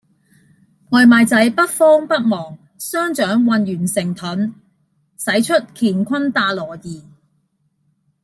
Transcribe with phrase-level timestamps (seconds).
[0.89, 4.55] 外賣仔不慌不忙，雙掌渾圓成盾，
[5.15, 7.05] 使出乾坤大挪移